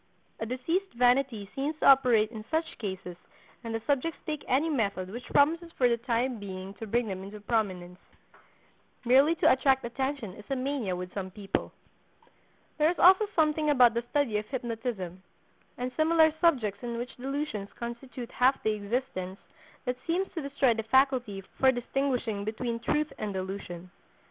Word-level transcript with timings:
A 0.39 0.47
diseased 0.47 0.91
vanity 0.95 1.47
seems 1.53 1.77
to 1.77 1.85
operate 1.85 2.31
in 2.31 2.43
such 2.49 2.79
cases 2.79 3.15
and 3.63 3.71
the 3.75 3.81
subjects 3.85 4.17
take 4.25 4.43
any 4.47 4.67
method 4.67 5.11
which 5.11 5.25
promises 5.29 5.71
for 5.73 5.87
the 5.87 5.97
time 5.97 6.39
being 6.39 6.73
to 6.79 6.87
bring 6.87 7.07
them 7.07 7.21
into 7.23 7.39
prominence. 7.39 7.99
Merely 9.05 9.35
to 9.35 9.51
attract 9.51 9.85
attention 9.85 10.33
is 10.33 10.45
a 10.49 10.55
mania 10.55 10.95
with 10.95 11.13
some 11.13 11.29
people. 11.29 11.71
There 12.79 12.89
is 12.89 12.97
also 12.97 13.27
something 13.35 13.69
about 13.69 13.93
the 13.93 14.01
study 14.09 14.39
of 14.39 14.47
hypnotism, 14.47 15.21
and 15.77 15.91
similar 15.95 16.33
subjects 16.41 16.81
in 16.81 16.97
which 16.97 17.15
delusions 17.17 17.69
constitute 17.73 18.31
half 18.31 18.63
the 18.63 18.71
existence, 18.73 19.37
that 19.85 19.97
seems 20.07 20.31
to 20.33 20.41
destroy 20.41 20.73
the 20.73 20.81
faculty 20.81 21.41
for 21.59 21.71
distinguishing 21.71 22.43
between 22.43 22.79
truth 22.79 23.13
and 23.19 23.33
delusion. 23.33 23.91